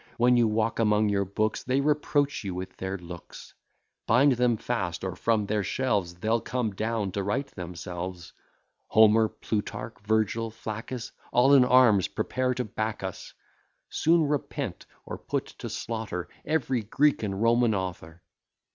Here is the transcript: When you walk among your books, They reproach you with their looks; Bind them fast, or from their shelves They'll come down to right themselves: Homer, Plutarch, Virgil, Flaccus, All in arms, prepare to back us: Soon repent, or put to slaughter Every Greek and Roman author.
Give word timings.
When 0.17 0.35
you 0.35 0.47
walk 0.47 0.79
among 0.79 1.09
your 1.09 1.25
books, 1.25 1.61
They 1.63 1.79
reproach 1.79 2.43
you 2.43 2.55
with 2.55 2.77
their 2.77 2.97
looks; 2.97 3.53
Bind 4.07 4.31
them 4.31 4.57
fast, 4.57 5.03
or 5.03 5.15
from 5.15 5.45
their 5.45 5.61
shelves 5.63 6.15
They'll 6.15 6.41
come 6.41 6.71
down 6.73 7.11
to 7.11 7.21
right 7.21 7.45
themselves: 7.45 8.33
Homer, 8.87 9.27
Plutarch, 9.27 9.95
Virgil, 10.03 10.49
Flaccus, 10.49 11.11
All 11.31 11.53
in 11.53 11.63
arms, 11.63 12.07
prepare 12.07 12.55
to 12.55 12.63
back 12.65 13.03
us: 13.03 13.35
Soon 13.89 14.23
repent, 14.27 14.87
or 15.05 15.19
put 15.19 15.45
to 15.59 15.69
slaughter 15.69 16.27
Every 16.45 16.81
Greek 16.81 17.21
and 17.21 17.39
Roman 17.39 17.75
author. 17.75 18.23